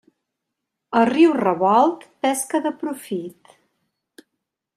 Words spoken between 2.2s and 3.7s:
pesca de profit.